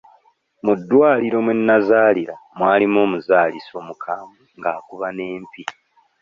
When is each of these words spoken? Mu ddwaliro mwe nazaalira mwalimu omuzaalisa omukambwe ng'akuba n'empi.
Mu 0.65 0.73
ddwaliro 0.79 1.37
mwe 1.45 1.53
nazaalira 1.67 2.35
mwalimu 2.57 2.97
omuzaalisa 3.05 3.73
omukambwe 3.81 4.41
ng'akuba 4.59 5.07
n'empi. 5.15 5.63